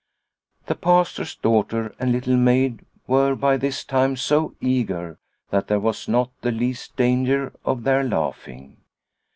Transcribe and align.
The 0.65 0.73
Pastor's 0.73 1.35
daughter 1.35 1.93
and 1.99 2.11
Little 2.11 2.35
Maid 2.35 2.83
were 3.05 3.35
by 3.35 3.55
this 3.55 3.83
time 3.83 4.15
so 4.15 4.55
eager 4.59 5.19
that 5.51 5.67
there 5.67 5.79
was 5.79 6.07
not 6.07 6.31
the 6.41 6.51
least 6.51 6.95
danger 6.95 7.53
of 7.63 7.83
their 7.83 8.03
laughing. 8.03 8.77